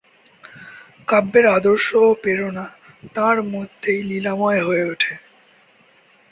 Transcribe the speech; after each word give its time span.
কাব্যের 1.07 1.45
আদর্শ 1.47 1.87
ও 2.01 2.09
প্রেরণা 2.13 2.65
তাঁর 3.15 3.37
মধ্যেই 3.45 4.01
লীলাময় 4.03 4.61
হয়ে 4.63 4.83
ওঠে। 4.91 5.13